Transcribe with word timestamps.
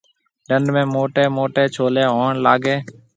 ڊنڍ 0.47 0.65
۾ 0.75 0.81
موٽيَ 0.95 1.23
موٽَي 1.35 1.63
ڇولَي 1.75 2.05
ھوئڻ 2.15 2.31
لاگَي۔ 2.45 2.77